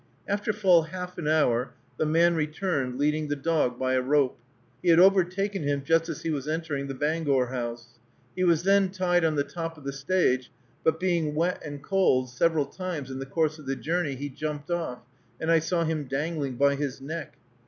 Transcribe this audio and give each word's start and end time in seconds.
After 0.27 0.51
full 0.51 0.81
half 0.85 1.19
an 1.19 1.27
hour 1.27 1.75
the 1.97 2.07
man 2.07 2.33
returned, 2.33 2.97
leading 2.97 3.27
the 3.27 3.35
dog 3.35 3.77
by 3.77 3.93
a 3.93 4.01
rope. 4.01 4.35
He 4.81 4.89
had 4.89 4.97
overtaken 4.97 5.61
him 5.61 5.83
just 5.83 6.09
as 6.09 6.23
he 6.23 6.31
was 6.31 6.47
entering 6.47 6.87
the 6.87 6.95
Bangor 6.95 7.45
House. 7.49 7.99
He 8.35 8.43
was 8.43 8.63
then 8.63 8.89
tied 8.89 9.23
on 9.23 9.35
the 9.35 9.43
top 9.43 9.77
of 9.77 9.83
the 9.83 9.93
stage, 9.93 10.49
but 10.83 10.99
being 10.99 11.35
wet 11.35 11.61
and 11.63 11.83
cold, 11.83 12.31
several 12.31 12.65
times 12.65 13.11
in 13.11 13.19
the 13.19 13.27
course 13.27 13.59
of 13.59 13.67
the 13.67 13.75
journey 13.75 14.15
he 14.15 14.27
jumped 14.29 14.71
off, 14.71 15.03
and 15.39 15.51
I 15.51 15.59
saw 15.59 15.83
him 15.83 16.05
dangling 16.05 16.55
by 16.55 16.73
his 16.77 16.99
neck. 16.99 17.37